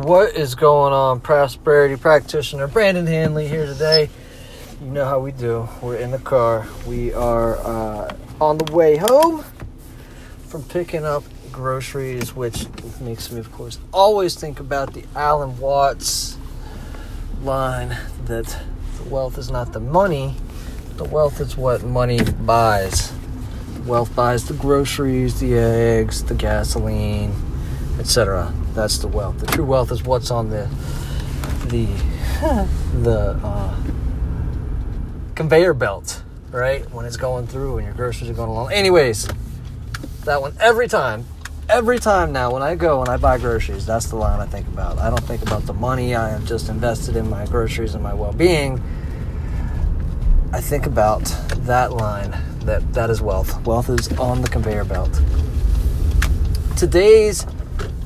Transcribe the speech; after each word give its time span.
What 0.00 0.34
is 0.34 0.54
going 0.54 0.94
on, 0.94 1.20
prosperity 1.20 1.94
practitioner 1.94 2.66
Brandon 2.66 3.06
Hanley 3.06 3.46
here 3.46 3.66
today? 3.66 4.08
You 4.80 4.86
know 4.86 5.04
how 5.04 5.18
we 5.20 5.30
do. 5.30 5.68
We're 5.82 5.96
in 5.96 6.10
the 6.10 6.18
car. 6.18 6.66
We 6.86 7.12
are 7.12 7.58
uh, 7.58 8.16
on 8.40 8.56
the 8.56 8.72
way 8.72 8.96
home 8.96 9.44
from 10.46 10.62
picking 10.62 11.04
up 11.04 11.22
groceries, 11.52 12.34
which 12.34 12.64
makes 13.02 13.30
me, 13.30 13.40
of 13.40 13.52
course, 13.52 13.78
always 13.92 14.34
think 14.34 14.58
about 14.58 14.94
the 14.94 15.04
Alan 15.14 15.58
Watts 15.58 16.38
line 17.42 17.94
that 18.24 18.46
the 18.96 19.08
wealth 19.10 19.36
is 19.36 19.50
not 19.50 19.74
the 19.74 19.80
money, 19.80 20.34
the 20.96 21.04
wealth 21.04 21.42
is 21.42 21.58
what 21.58 21.84
money 21.84 22.20
buys. 22.40 23.12
Wealth 23.84 24.16
buys 24.16 24.48
the 24.48 24.54
groceries, 24.54 25.40
the 25.40 25.58
eggs, 25.58 26.24
the 26.24 26.34
gasoline, 26.34 27.34
etc. 28.00 28.52
That's 28.74 28.98
the 28.98 29.08
wealth. 29.08 29.38
The 29.38 29.46
true 29.46 29.64
wealth 29.64 29.92
is 29.92 30.02
what's 30.02 30.30
on 30.30 30.50
the 30.50 30.68
the 31.66 31.86
the 33.02 33.38
uh, 33.44 33.76
conveyor 35.34 35.74
belt, 35.74 36.22
right? 36.50 36.90
When 36.90 37.04
it's 37.04 37.16
going 37.16 37.46
through 37.46 37.78
and 37.78 37.86
your 37.86 37.94
groceries 37.94 38.30
are 38.30 38.34
going 38.34 38.48
along. 38.48 38.72
Anyways, 38.72 39.28
that 40.24 40.40
one 40.40 40.56
every 40.60 40.88
time, 40.88 41.26
every 41.68 41.98
time 41.98 42.32
now 42.32 42.50
when 42.52 42.62
I 42.62 42.74
go 42.74 43.00
and 43.00 43.08
I 43.08 43.18
buy 43.18 43.38
groceries, 43.38 43.84
that's 43.86 44.06
the 44.06 44.16
line 44.16 44.40
I 44.40 44.46
think 44.46 44.66
about. 44.68 44.98
I 44.98 45.10
don't 45.10 45.24
think 45.24 45.42
about 45.42 45.66
the 45.66 45.74
money 45.74 46.14
I 46.14 46.30
have 46.30 46.46
just 46.46 46.68
invested 46.70 47.16
in 47.16 47.28
my 47.28 47.46
groceries 47.46 47.94
and 47.94 48.02
my 48.02 48.14
well-being. 48.14 48.82
I 50.52 50.60
think 50.60 50.86
about 50.86 51.24
that 51.66 51.92
line 51.92 52.34
that 52.64 52.94
that 52.94 53.10
is 53.10 53.20
wealth. 53.20 53.64
Wealth 53.66 53.88
is 53.90 54.10
on 54.18 54.42
the 54.42 54.48
conveyor 54.48 54.84
belt. 54.84 55.20
Today's 56.76 57.46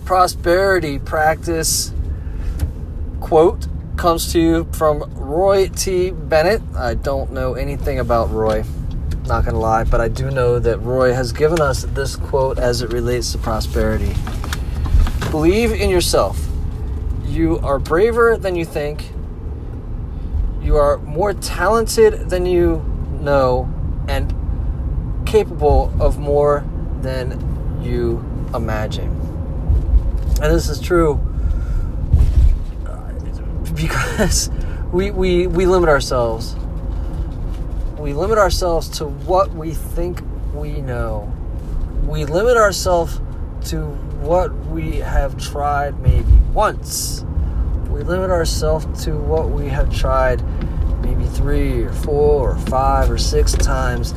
prosperity 0.04 0.98
practice 0.98 1.92
quote 3.20 3.66
comes 3.96 4.32
to 4.32 4.40
you 4.40 4.64
from 4.72 5.02
Roy 5.14 5.69
T. 5.69 6.11
Bennett. 6.11 6.61
I 6.77 6.92
don't 6.92 7.33
know 7.33 7.55
anything 7.55 7.98
about 7.98 8.30
Roy, 8.30 8.64
not 9.27 9.46
gonna 9.46 9.58
lie, 9.58 9.84
but 9.84 10.02
I 10.02 10.08
do 10.08 10.30
know 10.30 10.58
that 10.58 10.78
Roy 10.78 11.14
has 11.14 11.33
given 11.33 11.61
us 11.61 11.84
this 11.84 12.16
quote 12.16 12.58
as 12.58 12.83
it 12.83 12.92
relates 12.92 13.33
to 13.33 13.38
prosperity. 13.38 14.14
Believe 15.30 15.72
in 15.72 15.88
yourself. 15.88 16.39
You 17.24 17.58
are 17.61 17.78
braver 17.78 18.36
than 18.36 18.56
you 18.56 18.66
think. 18.66 19.11
You 20.61 20.77
are 20.77 20.98
more 20.98 21.33
talented 21.33 22.28
than 22.28 22.44
you 22.44 22.84
know 23.20 23.72
and 24.06 24.34
capable 25.27 25.94
of 25.98 26.18
more 26.18 26.62
than 27.00 27.80
you 27.83 28.22
imagine. 28.55 29.33
And 30.42 30.52
this 30.52 30.68
is 30.68 30.80
true 30.80 31.14
uh, 32.86 33.12
because 33.74 34.50
we, 34.92 35.10
we, 35.10 35.46
we 35.46 35.66
limit 35.66 35.88
ourselves. 35.88 36.56
We 37.98 38.12
limit 38.12 38.38
ourselves 38.38 38.88
to 38.98 39.06
what 39.06 39.52
we 39.55 39.72
think 39.72 40.20
we 40.52 40.80
know. 40.80 41.32
We 42.06 42.24
limit 42.24 42.56
ourselves 42.56 43.20
to 43.70 43.86
what 44.20 44.55
we 44.66 44.96
have 44.96 45.40
tried 45.40 45.98
maybe 46.00 46.32
once. 46.52 47.24
We 47.88 48.02
limit 48.02 48.30
ourselves 48.30 49.05
to 49.05 49.16
what 49.16 49.50
we 49.50 49.68
have 49.68 49.94
tried 49.94 50.42
maybe 51.02 51.24
three 51.27 51.84
or 51.84 51.92
four 51.92 52.50
or 52.50 52.56
five 52.56 53.10
or 53.10 53.18
six 53.18 53.52
times 53.52 54.14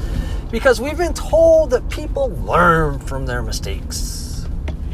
because 0.52 0.82
we've 0.82 0.98
been 0.98 1.14
told 1.14 1.70
that 1.70 1.90
people 1.90 2.30
learn 2.44 3.00
from 3.00 3.26
their 3.26 3.42
mistakes. 3.42 4.27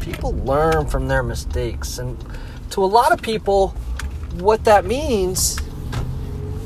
People 0.04 0.32
learn 0.32 0.86
from 0.86 1.08
their 1.08 1.22
mistakes. 1.22 1.96
And 1.96 2.22
to 2.70 2.84
a 2.84 2.86
lot 2.86 3.10
of 3.10 3.22
people, 3.22 3.68
what 4.34 4.64
that 4.64 4.84
means 4.84 5.58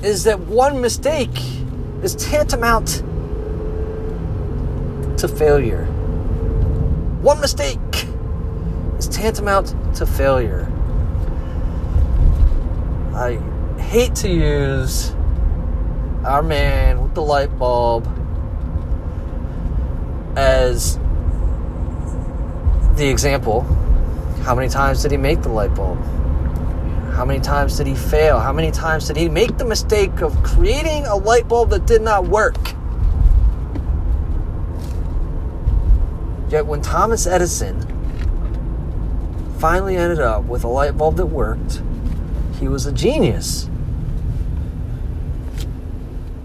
is 0.02 0.24
that 0.24 0.40
one 0.40 0.80
mistake 0.80 1.38
is 2.02 2.16
tantamount 2.16 3.04
to 5.18 5.28
failure. 5.28 5.84
One 7.22 7.40
mistake 7.40 7.78
is 8.98 9.06
tantamount 9.06 9.74
to 9.94 10.04
failure. 10.04 10.66
I 13.14 13.34
hate 13.80 14.16
to 14.16 14.28
use 14.28 15.12
our 16.24 16.42
man 16.42 17.02
with 17.02 17.14
the 17.14 17.22
light 17.22 17.56
bulb 17.56 18.04
as 20.36 20.98
the 22.98 23.08
example. 23.08 23.62
How 24.42 24.54
many 24.54 24.68
times 24.68 25.02
did 25.02 25.12
he 25.12 25.16
make 25.16 25.42
the 25.42 25.48
light 25.48 25.74
bulb? 25.74 25.98
How 27.14 27.24
many 27.24 27.40
times 27.40 27.76
did 27.76 27.86
he 27.86 27.94
fail? 27.94 28.38
How 28.40 28.52
many 28.52 28.70
times 28.70 29.06
did 29.06 29.16
he 29.16 29.28
make 29.28 29.56
the 29.56 29.64
mistake 29.64 30.20
of 30.20 30.40
creating 30.42 31.06
a 31.06 31.14
light 31.14 31.48
bulb 31.48 31.70
that 31.70 31.86
did 31.86 32.02
not 32.02 32.26
work? 32.26 32.56
Yet 36.50 36.66
when 36.66 36.82
Thomas 36.82 37.26
Edison 37.26 37.82
finally 39.58 39.96
ended 39.96 40.20
up 40.20 40.44
with 40.44 40.64
a 40.64 40.68
light 40.68 40.96
bulb 40.96 41.16
that 41.16 41.26
worked, 41.26 41.82
he 42.58 42.68
was 42.68 42.86
a 42.86 42.92
genius. 42.92 43.68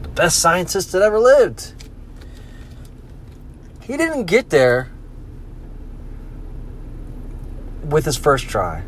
The 0.03 0.09
best 0.09 0.39
scientist 0.39 0.91
that 0.91 1.01
ever 1.01 1.19
lived. 1.19 1.73
He 3.81 3.97
didn't 3.97 4.25
get 4.25 4.49
there 4.49 4.92
with 7.85 8.05
his 8.05 8.17
first 8.17 8.47
try. 8.47 8.83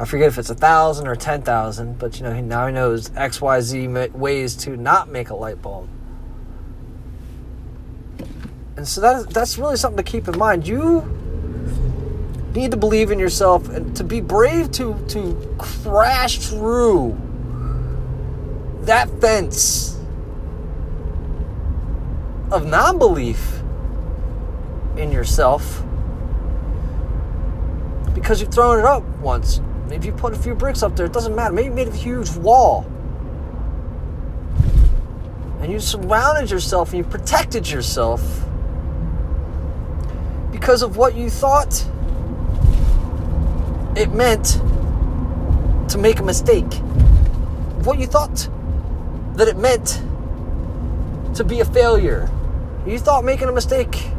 I 0.00 0.04
forget 0.04 0.28
if 0.28 0.38
it's 0.38 0.50
a 0.50 0.54
thousand 0.54 1.08
or 1.08 1.16
ten 1.16 1.42
thousand, 1.42 1.98
but 1.98 2.18
you 2.18 2.24
know 2.24 2.32
he 2.32 2.40
now 2.40 2.66
he 2.66 2.72
knows 2.72 3.10
X 3.16 3.40
Y 3.40 3.60
Z 3.60 3.88
ways 3.88 4.54
to 4.56 4.76
not 4.76 5.08
make 5.08 5.30
a 5.30 5.34
light 5.34 5.60
bulb. 5.60 5.88
And 8.76 8.86
so 8.86 9.00
that 9.00 9.30
that's 9.30 9.58
really 9.58 9.76
something 9.76 10.04
to 10.04 10.08
keep 10.08 10.28
in 10.28 10.38
mind. 10.38 10.68
You 10.68 11.02
need 12.54 12.70
to 12.70 12.76
believe 12.76 13.10
in 13.10 13.18
yourself 13.18 13.68
and 13.68 13.96
to 13.96 14.04
be 14.04 14.20
brave 14.20 14.70
to 14.72 14.94
to 15.08 15.56
crash 15.58 16.38
through 16.38 17.16
that 18.82 19.10
fence 19.20 19.98
of 22.50 22.64
non-belief 22.64 23.60
in 24.96 25.12
yourself 25.12 25.82
because 28.20 28.40
you've 28.40 28.52
thrown 28.52 28.78
it 28.78 28.84
up 28.84 29.02
once 29.20 29.60
if 29.92 30.04
you 30.04 30.12
put 30.12 30.32
a 30.32 30.36
few 30.36 30.54
bricks 30.54 30.82
up 30.82 30.96
there, 30.96 31.06
it 31.06 31.12
doesn't 31.12 31.34
matter. 31.34 31.54
Maybe 31.54 31.68
you 31.68 31.74
made 31.74 31.88
a 31.88 31.96
huge 31.96 32.30
wall. 32.36 32.86
And 35.60 35.72
you 35.72 35.80
surrounded 35.80 36.50
yourself 36.50 36.90
and 36.90 36.98
you 36.98 37.04
protected 37.04 37.68
yourself 37.68 38.22
because 40.52 40.82
of 40.82 40.96
what 40.96 41.14
you 41.14 41.30
thought 41.30 41.84
it 43.96 44.12
meant 44.12 44.60
to 45.90 45.98
make 45.98 46.20
a 46.20 46.22
mistake. 46.22 46.72
What 47.84 47.98
you 47.98 48.06
thought 48.06 48.48
that 49.34 49.48
it 49.48 49.56
meant 49.56 50.02
to 51.34 51.44
be 51.44 51.60
a 51.60 51.64
failure. 51.64 52.30
You 52.86 52.98
thought 52.98 53.24
making 53.24 53.48
a 53.48 53.52
mistake 53.52 54.10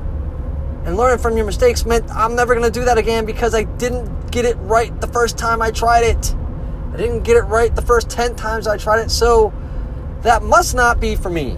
and 0.85 0.97
learning 0.97 1.19
from 1.19 1.35
your 1.35 1.45
mistakes 1.45 1.85
meant 1.85 2.09
I'm 2.12 2.35
never 2.35 2.56
going 2.56 2.72
to 2.72 2.79
do 2.79 2.85
that 2.85 2.97
again 2.97 3.25
because 3.25 3.53
I 3.53 3.63
didn't 3.63 4.31
get 4.31 4.45
it 4.45 4.56
right 4.57 5.00
the 5.01 5.07
first 5.07 5.38
time 5.38 5.62
I 5.62 5.72
tried 5.72 6.03
it. 6.03 6.35
I 6.94 6.97
didn't 6.97 7.23
get 7.23 7.38
it 7.38 7.44
right 7.44 7.75
the 7.75 7.81
first 7.81 8.09
10 8.09 8.35
times 8.35 8.67
I 8.67 8.78
tried 8.78 9.00
it, 9.00 9.12
so 9.12 9.53
that 10.22 10.44
must 10.44 10.75
not 10.75 11.00
be 11.00 11.16
for 11.16 11.29
me. 11.29 11.57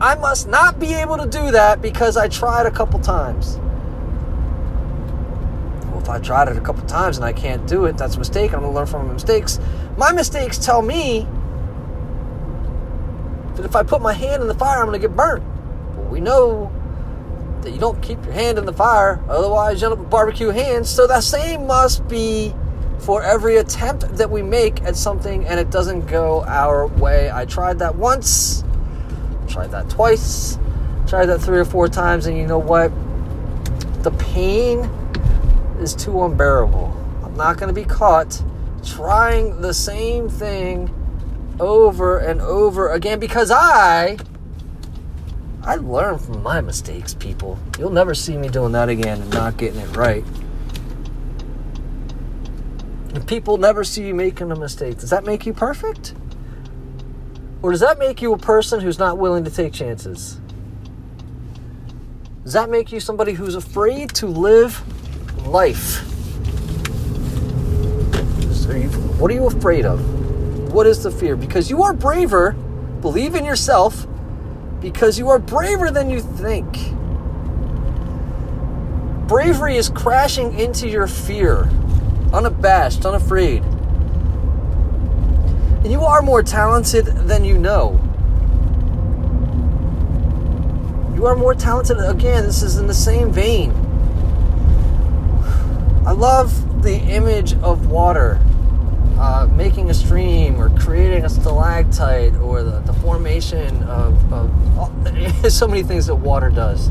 I 0.00 0.16
must 0.16 0.48
not 0.48 0.80
be 0.80 0.94
able 0.94 1.16
to 1.18 1.26
do 1.26 1.52
that 1.52 1.80
because 1.80 2.16
I 2.16 2.26
tried 2.26 2.66
a 2.66 2.70
couple 2.70 2.98
times. 2.98 3.58
Well, 5.86 6.00
if 6.00 6.08
I 6.08 6.18
tried 6.18 6.48
it 6.48 6.56
a 6.56 6.60
couple 6.60 6.84
times 6.86 7.18
and 7.18 7.24
I 7.24 7.32
can't 7.32 7.68
do 7.68 7.84
it, 7.84 7.96
that's 7.96 8.16
a 8.16 8.18
mistake. 8.18 8.52
I'm 8.52 8.60
going 8.60 8.72
to 8.72 8.76
learn 8.76 8.86
from 8.86 9.06
my 9.06 9.12
mistakes. 9.12 9.60
My 9.96 10.10
mistakes 10.10 10.58
tell 10.58 10.82
me 10.82 11.26
that 13.54 13.64
if 13.64 13.76
I 13.76 13.84
put 13.84 14.02
my 14.02 14.12
hand 14.12 14.42
in 14.42 14.48
the 14.48 14.54
fire, 14.54 14.80
I'm 14.80 14.86
going 14.86 15.00
to 15.00 15.06
get 15.06 15.16
burnt. 15.16 15.44
Well, 15.96 16.08
we 16.08 16.20
know 16.20 16.72
that 17.62 17.72
you 17.72 17.78
don't 17.78 18.00
keep 18.02 18.22
your 18.24 18.34
hand 18.34 18.58
in 18.58 18.66
the 18.66 18.72
fire, 18.72 19.22
otherwise 19.28 19.80
you 19.80 19.86
end 19.86 19.94
up 19.94 19.98
with 19.98 20.10
barbecue 20.10 20.48
hands. 20.48 20.88
So 20.90 21.06
that 21.06 21.22
same 21.22 21.66
must 21.66 22.06
be 22.08 22.54
for 22.98 23.22
every 23.22 23.56
attempt 23.56 24.16
that 24.16 24.30
we 24.30 24.42
make 24.42 24.82
at 24.82 24.96
something 24.96 25.44
and 25.46 25.58
it 25.58 25.70
doesn't 25.70 26.06
go 26.06 26.44
our 26.44 26.86
way. 26.86 27.30
I 27.30 27.44
tried 27.44 27.78
that 27.80 27.96
once, 27.96 28.62
tried 29.48 29.72
that 29.72 29.90
twice, 29.90 30.58
tried 31.06 31.26
that 31.26 31.40
three 31.40 31.58
or 31.58 31.64
four 31.64 31.88
times, 31.88 32.26
and 32.26 32.36
you 32.36 32.46
know 32.46 32.58
what? 32.58 32.92
The 34.02 34.12
pain 34.12 34.80
is 35.80 35.94
too 35.94 36.24
unbearable. 36.24 36.96
I'm 37.24 37.36
not 37.36 37.56
going 37.56 37.68
to 37.68 37.80
be 37.80 37.84
caught 37.84 38.42
trying 38.84 39.60
the 39.60 39.74
same 39.74 40.28
thing 40.28 40.92
over 41.60 42.18
and 42.18 42.40
over 42.40 42.92
again 42.92 43.20
because 43.20 43.50
I 43.50 44.16
I 45.64 45.76
learn 45.76 46.18
from 46.18 46.42
my 46.42 46.60
mistakes, 46.60 47.14
people. 47.14 47.58
You'll 47.78 47.90
never 47.90 48.14
see 48.14 48.36
me 48.36 48.48
doing 48.48 48.72
that 48.72 48.88
again 48.88 49.22
and 49.22 49.30
not 49.32 49.56
getting 49.56 49.80
it 49.80 49.96
right. 49.96 50.24
and 53.14 53.26
people 53.28 53.58
never 53.58 53.84
see 53.84 54.06
you 54.06 54.14
making 54.14 54.50
a 54.50 54.56
mistake, 54.56 54.98
does 54.98 55.10
that 55.10 55.24
make 55.24 55.46
you 55.46 55.52
perfect? 55.52 56.14
Or 57.62 57.70
does 57.70 57.80
that 57.80 57.98
make 57.98 58.22
you 58.22 58.32
a 58.32 58.38
person 58.38 58.80
who's 58.80 58.98
not 58.98 59.18
willing 59.18 59.44
to 59.44 59.50
take 59.50 59.72
chances? 59.72 60.40
Does 62.42 62.54
that 62.54 62.70
make 62.70 62.90
you 62.90 62.98
somebody 62.98 63.32
who's 63.32 63.54
afraid 63.54 64.10
to 64.16 64.26
live 64.26 64.82
life? 65.46 66.08
Are 68.68 68.78
you, 68.78 68.88
what 69.18 69.30
are 69.30 69.34
you 69.34 69.46
afraid 69.46 69.84
of? 69.84 70.72
What 70.72 70.86
is 70.86 71.02
the 71.02 71.10
fear? 71.10 71.36
Because 71.36 71.68
you 71.68 71.82
are 71.82 71.92
braver, 71.92 72.52
believe 73.02 73.34
in 73.34 73.44
yourself, 73.44 74.06
because 74.82 75.16
you 75.18 75.28
are 75.28 75.38
braver 75.38 75.90
than 75.90 76.10
you 76.10 76.20
think. 76.20 76.92
Bravery 79.28 79.76
is 79.76 79.88
crashing 79.88 80.58
into 80.58 80.88
your 80.88 81.06
fear, 81.06 81.70
unabashed, 82.34 83.06
unafraid. 83.06 83.62
And 85.82 85.90
you 85.90 86.02
are 86.02 86.20
more 86.20 86.42
talented 86.42 87.06
than 87.06 87.44
you 87.44 87.56
know. 87.56 88.00
You 91.14 91.26
are 91.26 91.36
more 91.36 91.54
talented. 91.54 91.98
Again, 91.98 92.44
this 92.44 92.62
is 92.62 92.78
in 92.78 92.88
the 92.88 92.94
same 92.94 93.32
vein. 93.32 93.70
I 96.04 96.10
love 96.10 96.82
the 96.82 96.96
image 96.96 97.54
of 97.58 97.86
water 97.86 98.40
uh, 99.18 99.46
making 99.54 99.88
a 99.88 99.94
stream 99.94 100.60
or 100.60 100.68
creating 100.80 101.24
a 101.24 101.28
stalactite 101.28 102.34
or 102.34 102.64
the, 102.64 102.80
the 102.80 102.92
formation 102.94 103.21
of, 103.32 104.32
of 104.32 105.50
so 105.52 105.66
many 105.66 105.82
things 105.82 106.06
that 106.06 106.14
water 106.14 106.50
does. 106.50 106.90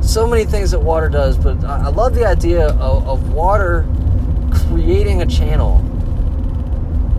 So 0.00 0.26
many 0.26 0.44
things 0.46 0.70
that 0.70 0.80
water 0.80 1.10
does, 1.10 1.36
but 1.36 1.62
I 1.62 1.88
love 1.88 2.14
the 2.14 2.24
idea 2.24 2.68
of, 2.68 3.06
of 3.06 3.32
water 3.34 3.86
creating 4.50 5.20
a 5.20 5.26
channel. 5.26 5.82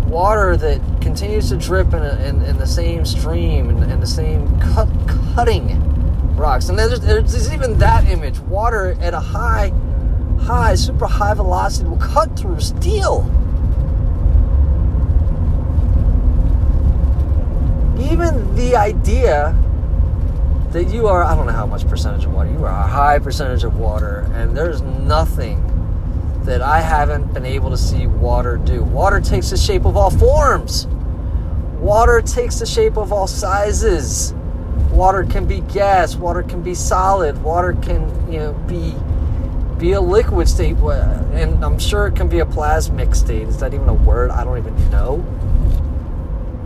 Water 0.07 0.57
that 0.57 0.81
continues 0.99 1.49
to 1.49 1.57
drip 1.57 1.93
in, 1.93 2.01
a, 2.01 2.15
in, 2.25 2.41
in, 2.43 2.57
the 2.57 2.65
same 2.65 3.05
stream 3.05 3.69
and, 3.69 3.83
and 3.83 4.01
the 4.01 4.07
same 4.07 4.59
cut, 4.61 4.87
cutting 5.35 5.77
rocks. 6.35 6.69
And 6.69 6.79
there's, 6.79 6.99
there's 7.01 7.53
even 7.53 7.77
that 7.77 8.05
image. 8.05 8.39
Water 8.39 8.97
at 8.99 9.13
a 9.13 9.19
high, 9.19 9.71
high, 10.39 10.73
super 10.73 11.05
high 11.05 11.35
velocity 11.35 11.87
will 11.87 11.97
cut 11.97 12.39
through 12.39 12.61
steel 12.61 13.31
even 18.11 18.55
the 18.69 18.75
idea 18.75 19.55
that 20.71 20.89
you 20.89 21.07
are, 21.07 21.23
I 21.23 21.35
don't 21.35 21.45
know 21.45 21.53
how 21.53 21.65
much 21.65 21.87
percentage 21.87 22.25
of 22.25 22.33
water, 22.33 22.51
you 22.51 22.65
are 22.65 22.83
a 22.83 22.87
high 22.87 23.17
percentage 23.17 23.63
of 23.63 23.77
water, 23.77 24.29
and 24.33 24.55
there's 24.55 24.81
nothing 24.81 25.63
that 26.43 26.61
I 26.61 26.81
haven't 26.81 27.33
been 27.33 27.45
able 27.45 27.69
to 27.69 27.77
see 27.77 28.07
water 28.07 28.57
do. 28.57 28.83
Water 28.83 29.21
takes 29.21 29.51
the 29.51 29.57
shape 29.57 29.85
of 29.85 29.95
all 29.95 30.09
forms, 30.09 30.87
water 31.79 32.21
takes 32.21 32.59
the 32.59 32.65
shape 32.65 32.97
of 32.97 33.13
all 33.13 33.27
sizes. 33.27 34.33
Water 34.91 35.23
can 35.23 35.45
be 35.45 35.61
gas, 35.61 36.15
water 36.15 36.43
can 36.43 36.61
be 36.61 36.73
solid, 36.73 37.41
water 37.43 37.73
can, 37.81 38.31
you 38.31 38.39
know, 38.39 38.53
be 38.67 38.95
be 39.77 39.91
a 39.91 40.01
liquid 40.01 40.49
state, 40.49 40.75
and 40.77 41.63
I'm 41.63 41.77
sure 41.77 42.07
it 42.07 42.15
can 42.15 42.27
be 42.27 42.39
a 42.39 42.45
plasmic 42.45 43.15
state. 43.15 43.47
Is 43.47 43.59
that 43.59 43.75
even 43.75 43.87
a 43.87 43.93
word? 43.93 44.31
I 44.31 44.43
don't 44.43 44.57
even 44.57 44.75
know 44.89 45.23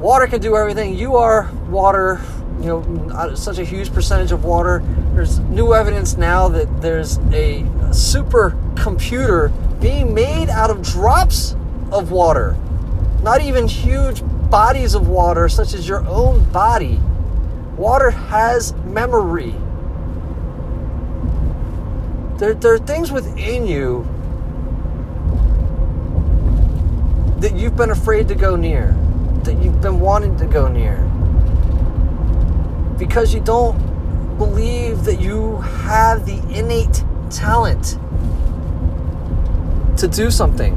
water 0.02 0.26
can 0.26 0.42
do 0.42 0.58
everything. 0.58 0.98
You 0.98 1.16
are 1.16 1.50
water, 1.70 2.20
you 2.60 2.66
know, 2.66 3.12
uh, 3.14 3.36
such 3.36 3.60
a 3.60 3.64
huge 3.64 3.94
percentage 3.94 4.32
of 4.32 4.44
water. 4.44 4.84
There's 5.14 5.40
new 5.40 5.74
evidence 5.74 6.18
now 6.18 6.50
that 6.50 6.82
there's 6.82 7.20
a 7.32 7.64
super 7.94 8.58
computer 8.76 9.50
being 9.80 10.14
made 10.14 10.50
out 10.50 10.72
of 10.72 10.82
drops 10.82 11.56
of 11.92 12.12
water, 12.12 12.58
not 13.22 13.42
even 13.42 13.68
huge 13.68 14.24
bodies 14.50 14.96
of 14.96 15.08
water, 15.08 15.48
such 15.48 15.74
as 15.76 15.88
your 15.88 16.04
own 16.08 16.44
body. 16.52 17.00
Water 17.78 18.10
has 18.10 18.74
memory. 18.86 19.54
There, 22.38 22.56
there 22.56 22.74
are 22.74 22.80
things 22.80 23.12
within 23.12 23.68
you 23.68 24.08
that 27.40 27.56
you've 27.56 27.76
been 27.76 27.92
afraid 27.92 28.28
to 28.28 28.36
go 28.36 28.56
near 28.56 28.96
that 29.46 29.62
you've 29.62 29.82
been 29.82 30.00
wanting 30.00 30.38
to 30.38 30.46
go 30.46 30.68
near. 30.68 30.98
Because 32.98 33.34
you 33.34 33.42
don't 33.42 33.78
believe 34.38 35.04
that 35.06 35.20
you 35.20 35.58
have 35.58 36.26
the 36.26 36.38
innate 36.58 37.04
talent 37.30 37.98
to 39.98 40.08
do 40.08 40.32
something. 40.32 40.76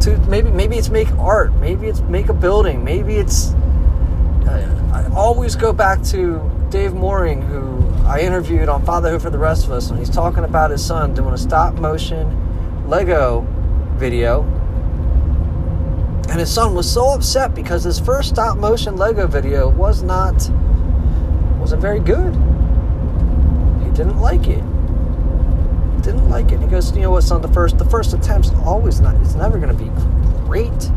To 0.00 0.16
maybe 0.28 0.50
maybe 0.50 0.76
it's 0.76 0.90
make 0.90 1.10
art, 1.12 1.54
maybe 1.54 1.86
it's 1.86 2.00
make 2.00 2.28
a 2.28 2.34
building, 2.34 2.84
maybe 2.84 3.16
it's 3.16 3.52
uh, 4.46 4.90
I 4.92 5.14
always 5.14 5.56
go 5.56 5.72
back 5.72 6.02
to 6.04 6.50
Dave 6.68 6.94
Mooring, 6.94 7.42
who 7.42 7.86
I 8.04 8.20
interviewed 8.20 8.68
on 8.68 8.84
Fatherhood 8.84 9.22
for 9.22 9.30
the 9.30 9.38
Rest 9.38 9.64
of 9.66 9.72
Us, 9.72 9.90
and 9.90 9.98
he's 9.98 10.10
talking 10.10 10.44
about 10.44 10.70
his 10.70 10.84
son 10.84 11.14
doing 11.14 11.32
a 11.32 11.38
stop 11.38 11.74
motion 11.74 12.88
Lego 12.88 13.46
video 13.96 14.42
and 16.34 16.40
his 16.40 16.52
son 16.52 16.74
was 16.74 16.92
so 16.92 17.10
upset 17.10 17.54
because 17.54 17.84
his 17.84 18.00
first 18.00 18.30
stop 18.30 18.58
motion 18.58 18.96
Lego 18.96 19.24
video 19.24 19.68
was 19.68 20.02
not 20.02 20.34
wasn't 21.60 21.80
very 21.80 22.00
good. 22.00 22.34
He 23.84 23.90
didn't 23.92 24.18
like 24.18 24.48
it. 24.48 24.64
Didn't 26.02 26.28
like 26.28 26.50
it. 26.50 26.58
He 26.58 26.66
goes, 26.66 26.92
you 26.92 27.02
know 27.02 27.12
what, 27.12 27.22
son, 27.22 27.40
the 27.40 27.46
first 27.46 27.78
the 27.78 27.84
first 27.84 28.14
attempt's 28.14 28.50
always 28.64 28.98
not 28.98 29.14
it's 29.20 29.36
never 29.36 29.60
gonna 29.60 29.74
be 29.74 29.92
great. 30.44 30.90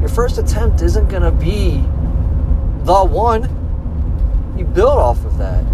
Your 0.00 0.08
first 0.08 0.38
attempt 0.38 0.82
isn't 0.82 1.08
gonna 1.08 1.30
be 1.30 1.76
the 2.82 3.04
one. 3.08 3.44
You 4.58 4.64
build 4.64 4.98
off 4.98 5.24
of 5.24 5.38
that. 5.38 5.64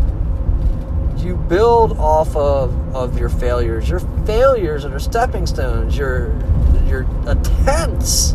You 1.17 1.37
build 1.37 1.93
off 1.93 2.37
of, 2.37 2.95
of 2.95 3.19
your 3.19 3.31
failures. 3.31 3.89
Your 3.89 4.01
failures 4.27 4.85
are 4.85 4.99
stepping 4.99 5.47
stones. 5.47 5.97
Your 5.97 6.39
your 6.87 7.07
attempts 7.27 8.35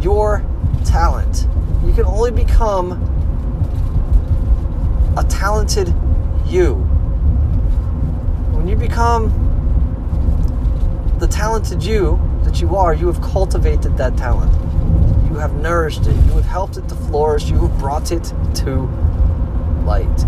your 0.00 0.42
talent. 0.86 1.46
You 1.84 1.92
can 1.92 2.06
only 2.06 2.30
become 2.30 2.92
a 5.18 5.24
talented 5.24 5.92
you. 6.46 6.76
When 8.54 8.66
you 8.66 8.76
become 8.76 9.41
the 11.22 11.28
talented 11.28 11.84
you 11.84 12.20
that 12.42 12.60
you 12.60 12.74
are, 12.74 12.92
you 12.92 13.06
have 13.06 13.22
cultivated 13.22 13.96
that 13.96 14.16
talent. 14.16 14.50
You 15.30 15.38
have 15.38 15.54
nourished 15.54 16.00
it. 16.00 16.16
You 16.16 16.32
have 16.32 16.44
helped 16.44 16.76
it 16.78 16.88
to 16.88 16.96
flourish. 16.96 17.48
You 17.48 17.60
have 17.60 17.78
brought 17.78 18.10
it 18.10 18.24
to 18.56 18.90
light. 19.84 20.24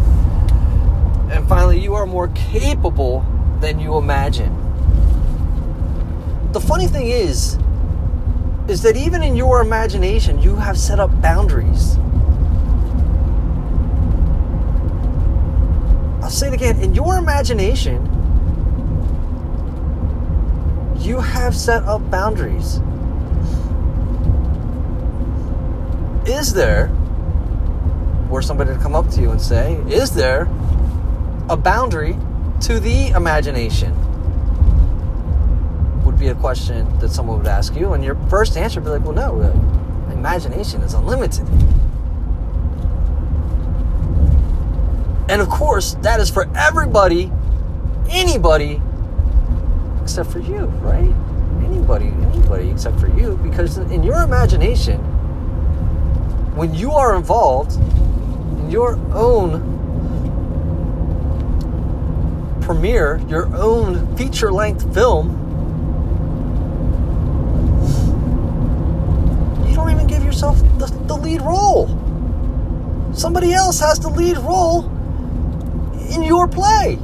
And 1.33 1.49
finally, 1.49 1.81
you 1.81 1.95
are 1.95 2.07
more 2.07 2.29
capable 2.29 3.27
than 3.61 3.81
you 3.81 3.97
imagine. 3.97 4.55
The 6.53 6.61
funny 6.61 6.87
thing 6.87 7.09
is, 7.09 7.59
is 8.69 8.81
that 8.83 8.97
even 8.97 9.25
in 9.25 9.35
your 9.35 9.63
imagination, 9.63 10.41
you 10.41 10.55
have 10.55 10.79
set 10.79 11.01
up 11.01 11.11
boundaries. 11.21 11.97
I'll 16.23 16.31
say 16.31 16.47
it 16.47 16.55
again. 16.55 16.81
In 16.81 16.95
your 16.95 17.19
imagination, 17.19 18.14
you 21.05 21.21
have 21.21 21.55
set 21.55 21.83
up 21.85 22.11
boundaries. 22.11 22.81
Is 26.27 26.55
there 26.55 26.91
were 28.29 28.43
somebody 28.43 28.73
to 28.75 28.79
come 28.81 28.95
up 28.95 29.09
to 29.11 29.21
you 29.21 29.31
and 29.31 29.41
say, 29.41 29.75
Is 29.89 30.11
there 30.11 30.49
a 31.49 31.57
boundary 31.57 32.17
to 32.63 32.81
the 32.81 33.09
imagination? 33.09 33.93
Would 36.05 36.19
be 36.19 36.29
a 36.29 36.35
question 36.35 36.99
that 36.99 37.11
someone 37.11 37.39
would 37.39 37.47
ask 37.47 37.75
you, 37.77 37.93
and 37.93 38.05
your 38.05 38.17
first 38.29 38.57
answer 38.57 38.81
would 38.81 38.87
be 38.87 38.91
like, 38.91 39.05
Well, 39.05 39.15
no, 39.15 39.41
imagination 40.13 40.81
is 40.83 40.95
unlimited. 40.95 41.47
And 45.29 45.41
of 45.41 45.49
course, 45.49 45.95
that 46.03 46.21
is 46.21 46.29
for 46.31 46.49
everybody, 46.57 47.31
anybody, 48.11 48.81
except 50.05 50.31
for 50.31 50.39
you, 50.39 50.67
right? 50.85 51.11
Anybody, 51.65 52.09
anybody 52.09 52.69
except 52.69 53.01
for 53.01 53.09
you, 53.19 53.39
because 53.43 53.79
in 53.79 54.03
your 54.03 54.23
imagination, 54.23 54.99
when 56.55 56.75
you 56.75 56.93
are 56.93 57.17
involved 57.17 57.73
in 58.61 58.71
your 58.71 58.97
own 59.15 59.73
premiere, 62.61 63.19
your 63.29 63.47
own 63.57 64.15
feature 64.15 64.53
length 64.53 64.93
film, 64.93 65.31
you 69.67 69.75
don't 69.75 69.91
even 69.91 70.07
give 70.07 70.23
yourself 70.23 70.59
the, 70.79 70.87
the 71.07 71.17
lead 71.17 71.41
role. 71.41 71.89
Somebody 73.15 73.55
else 73.55 73.81
has 73.81 73.99
the 73.99 74.11
lead 74.11 74.37
role 74.37 74.85
in 76.15 76.23
your 76.23 76.47
play. 76.47 76.99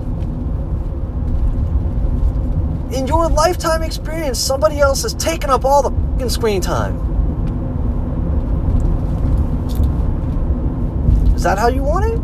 In 2.93 3.07
your 3.07 3.29
lifetime 3.29 3.83
experience, 3.83 4.39
somebody 4.39 4.81
else 4.81 5.03
has 5.03 5.15
taken 5.15 5.49
up 5.49 5.65
all 5.65 5.89
the 5.89 6.29
screen 6.29 6.61
time. 6.61 6.97
Is 11.37 11.45
that 11.45 11.57
how 11.57 11.69
you 11.69 11.83
want 11.83 12.05
it? 12.05 12.19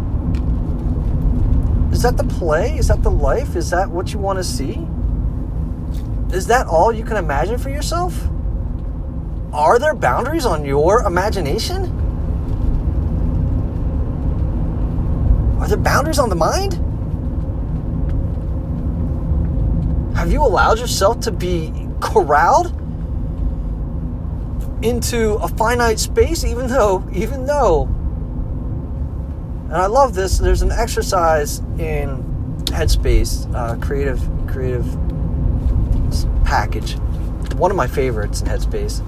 Is 1.95 2.03
that 2.03 2.17
the 2.17 2.25
play? 2.25 2.77
Is 2.77 2.89
that 2.89 3.03
the 3.03 3.11
life? 3.11 3.55
Is 3.55 3.71
that 3.71 3.89
what 3.89 4.13
you 4.13 4.19
want 4.19 4.39
to 4.39 4.45
see? 4.45 4.87
Is 6.37 6.49
that 6.49 6.67
all 6.67 6.93
you 6.93 7.05
can 7.05 7.17
imagine 7.17 7.59
for 7.59 7.71
yourself? 7.71 8.13
Are 9.53 9.79
there 9.79 9.95
boundaries 9.95 10.45
on 10.45 10.65
your 10.65 11.03
imagination? 11.03 11.85
Are 15.61 15.69
there 15.69 15.79
boundaries 15.79 16.19
on 16.19 16.29
the 16.29 16.35
mind? 16.35 16.83
Have 20.27 20.33
you 20.33 20.43
allowed 20.43 20.81
yourself 20.81 21.21
to 21.21 21.31
be 21.31 21.73
corralled 22.01 22.73
into 24.85 25.35
a 25.35 25.47
finite 25.47 26.01
space 26.01 26.45
even 26.45 26.67
though 26.67 27.09
even 27.13 27.47
though 27.47 27.85
and 29.67 29.75
I 29.75 29.87
love 29.87 30.17
this 30.17 30.39
there's 30.39 30.63
an 30.63 30.73
exercise 30.73 31.61
in 31.79 32.25
Headspace 32.65 33.55
uh, 33.55 33.77
creative 33.77 34.21
creative 34.49 34.85
package. 36.45 36.95
One 37.55 37.71
of 37.71 37.77
my 37.77 37.87
favorites 37.87 38.41
in 38.41 38.49
Headspace. 38.49 38.99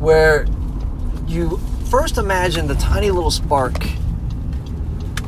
Where 0.00 0.44
you 1.28 1.58
first 1.88 2.18
imagine 2.18 2.66
the 2.66 2.74
tiny 2.74 3.12
little 3.12 3.30
spark 3.30 3.78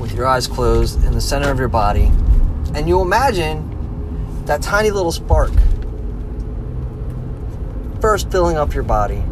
with 0.01 0.13
your 0.13 0.27
eyes 0.27 0.49
closed 0.49 1.05
in 1.05 1.13
the 1.13 1.21
center 1.21 1.53
of 1.53 1.61
your 1.61 1.69
body, 1.69 2.11
and 2.75 2.89
you 2.89 3.01
imagine 3.01 4.45
that 4.47 4.63
tiny 4.63 4.91
little 4.91 5.13
spark 5.13 5.51
first 8.01 8.31
filling 8.31 8.57
up 8.57 8.75
your 8.75 8.85
body 8.85 9.23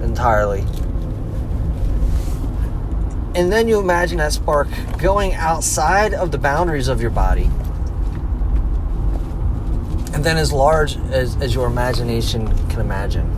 entirely. 0.00 0.60
And 3.34 3.52
then 3.52 3.68
you 3.68 3.80
imagine 3.80 4.18
that 4.18 4.32
spark 4.32 4.68
going 4.98 5.34
outside 5.34 6.14
of 6.14 6.30
the 6.30 6.38
boundaries 6.38 6.88
of 6.88 7.00
your 7.00 7.10
body. 7.10 7.50
And 10.14 10.24
then 10.24 10.36
as 10.36 10.52
large 10.52 10.96
as, 11.10 11.36
as 11.36 11.54
your 11.54 11.66
imagination 11.66 12.46
can 12.68 12.80
imagine. 12.80 13.28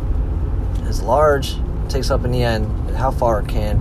As 0.87 1.02
large 1.02 1.56
takes 1.88 2.11
up 2.11 2.25
in 2.25 2.33
the 2.33 2.42
end 2.42 2.97
how 2.97 3.11
far 3.11 3.42
can 3.42 3.78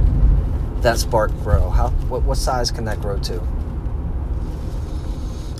that 0.82 1.00
spark 1.00 1.32
grow 1.40 1.70
how 1.70 1.90
what, 2.10 2.22
what 2.24 2.38
size 2.38 2.70
can 2.70 2.86
that 2.86 3.02
grow 3.02 3.18
to 3.18 3.40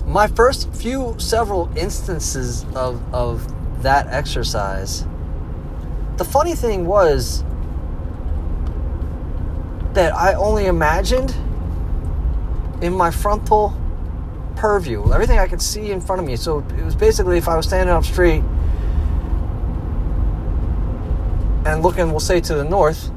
my 0.06 0.26
first 0.28 0.72
few 0.74 1.14
several 1.18 1.70
instances 1.76 2.64
of 2.74 3.02
of 3.14 3.82
that 3.82 4.06
exercise 4.08 5.04
the 6.16 6.24
funny 6.24 6.54
thing 6.54 6.86
was 6.86 7.42
that 9.92 10.14
i 10.14 10.32
only 10.34 10.66
imagined 10.66 11.34
in 12.80 12.92
my 12.92 13.10
frontal 13.10 13.78
purview 14.54 15.12
everything 15.12 15.38
i 15.38 15.46
could 15.46 15.60
see 15.60 15.90
in 15.90 16.00
front 16.00 16.20
of 16.20 16.26
me 16.26 16.36
so 16.36 16.64
it 16.78 16.84
was 16.84 16.94
basically 16.94 17.36
if 17.36 17.48
i 17.48 17.56
was 17.56 17.66
standing 17.66 17.94
up 17.94 18.04
straight 18.04 18.42
and 21.66 21.82
looking, 21.82 22.10
we'll 22.10 22.20
say 22.20 22.40
to 22.40 22.54
the 22.54 22.64
north, 22.64 23.10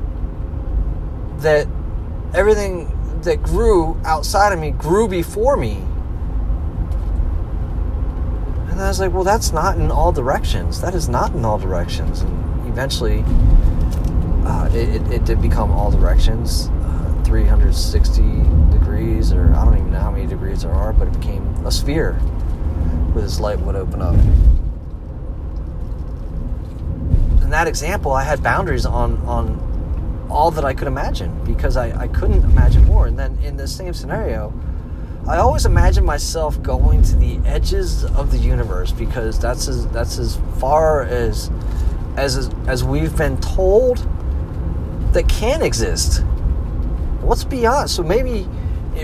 that 1.37 1.67
everything 2.33 2.95
that 3.21 3.41
grew 3.43 3.99
outside 4.03 4.51
of 4.51 4.59
me 4.59 4.71
grew 4.71 5.07
before 5.07 5.55
me. 5.55 5.83
And 8.79 8.85
I 8.85 8.87
was 8.87 9.01
like, 9.01 9.11
well, 9.11 9.25
that's 9.25 9.51
not 9.51 9.75
in 9.75 9.91
all 9.91 10.13
directions. 10.13 10.79
That 10.79 10.95
is 10.95 11.09
not 11.09 11.33
in 11.33 11.43
all 11.43 11.57
directions. 11.57 12.21
And 12.21 12.69
eventually, 12.69 13.25
uh, 14.45 14.69
it, 14.71 15.01
it, 15.01 15.11
it, 15.11 15.25
did 15.25 15.41
become 15.41 15.69
all 15.69 15.91
directions, 15.91 16.69
uh, 16.69 17.23
360 17.25 18.21
degrees, 18.71 19.33
or 19.33 19.53
I 19.53 19.65
don't 19.65 19.75
even 19.79 19.91
know 19.91 19.99
how 19.99 20.11
many 20.11 20.27
degrees 20.27 20.61
there 20.61 20.71
are, 20.71 20.93
but 20.93 21.09
it 21.09 21.19
became 21.19 21.45
a 21.65 21.71
sphere 21.73 22.13
where 23.11 23.21
this 23.21 23.41
light 23.41 23.59
would 23.59 23.75
open 23.75 24.01
up 24.01 24.15
in 27.41 27.49
that 27.49 27.67
example, 27.67 28.13
I 28.13 28.23
had 28.23 28.41
boundaries 28.41 28.85
on 28.85 29.17
on 29.25 30.27
all 30.29 30.51
that 30.51 30.63
I 30.63 30.73
could 30.73 30.87
imagine 30.87 31.43
because 31.43 31.75
I, 31.75 31.99
I 31.99 32.07
couldn't 32.07 32.45
imagine 32.45 32.85
more. 32.85 33.07
And 33.07 33.19
then 33.19 33.39
in 33.43 33.57
the 33.57 33.67
same 33.67 33.93
scenario, 33.93 34.53
I 35.29 35.37
always 35.37 35.67
imagine 35.67 36.05
myself 36.05 36.59
going 36.63 37.03
to 37.03 37.15
the 37.15 37.37
edges 37.45 38.03
of 38.03 38.31
the 38.31 38.39
universe 38.39 38.91
because 38.91 39.37
that's 39.37 39.67
as 39.67 39.85
that's 39.89 40.17
as 40.17 40.39
far 40.57 41.03
as 41.03 41.51
as 42.17 42.49
as 42.65 42.83
we've 42.83 43.15
been 43.15 43.37
told 43.37 43.99
that 45.13 45.29
can 45.29 45.61
exist. 45.61 46.23
What's 47.21 47.43
beyond? 47.43 47.91
So 47.91 48.01
maybe 48.01 48.47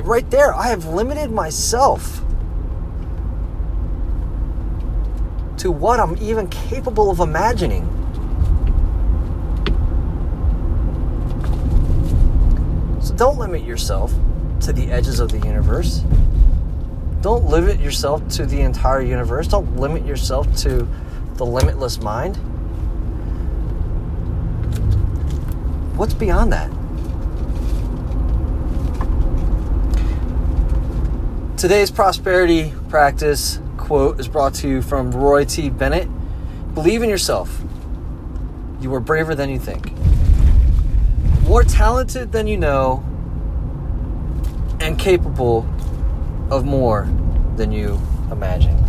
right 0.01 0.27
there, 0.32 0.51
I 0.51 0.70
have 0.70 0.86
limited 0.86 1.29
myself 1.29 2.24
to 5.58 5.70
what 5.70 6.00
I'm 6.00 6.17
even 6.17 6.48
capable 6.48 7.12
of 7.12 7.20
imagining. 7.20 7.84
So 13.00 13.13
don't 13.13 13.38
limit 13.38 13.62
yourself 13.62 14.12
to 14.66 14.74
the 14.74 14.92
edges 14.92 15.20
of 15.20 15.32
the 15.32 15.40
universe. 15.40 16.04
Don't 17.22 17.46
limit 17.46 17.80
yourself 17.80 18.28
to 18.30 18.46
the 18.46 18.62
entire 18.62 19.02
universe. 19.02 19.48
Don't 19.48 19.78
limit 19.78 20.06
yourself 20.06 20.54
to 20.58 20.88
the 21.36 21.46
limitless 21.46 22.00
mind. 22.00 22.36
What's 25.98 26.14
beyond 26.14 26.52
that? 26.54 26.70
Today's 31.58 31.90
prosperity 31.90 32.74
practice 32.90 33.60
quote 33.78 34.20
is 34.20 34.28
brought 34.28 34.54
to 34.56 34.68
you 34.68 34.82
from 34.82 35.12
Roy 35.12 35.46
T. 35.46 35.70
Bennett. 35.70 36.10
Believe 36.74 37.02
in 37.02 37.10
yourself. 37.10 37.62
You 38.82 38.94
are 38.94 39.00
braver 39.00 39.36
than 39.36 39.50
you 39.50 39.60
think 39.60 39.92
more 41.48 41.64
talented 41.64 42.32
than 42.32 42.48
you 42.48 42.58
know, 42.58 43.04
and 44.86 45.00
capable 45.00 45.65
of 46.51 46.63
more 46.63 47.10
than 47.56 47.72
you 47.72 48.00
imagine. 48.32 48.85